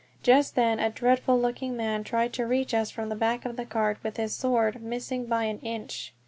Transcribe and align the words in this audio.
Just 0.23 0.55
then 0.55 0.79
a 0.79 0.89
dreadful 0.89 1.39
looking 1.39 1.77
man 1.77 2.03
tried 2.03 2.33
to 2.33 2.47
reach 2.47 2.73
us 2.73 2.89
from 2.89 3.09
the 3.09 3.15
back 3.15 3.45
of 3.45 3.55
the 3.55 3.65
cart 3.67 3.99
with 4.01 4.17
his 4.17 4.33
sword, 4.33 4.81
missing 4.81 5.27
by 5.27 5.43
an 5.43 5.59
inch. 5.59 6.11